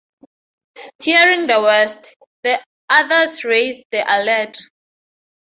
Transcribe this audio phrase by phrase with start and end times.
[0.99, 2.59] Fearing the worst, the
[2.89, 4.57] others raised the alert.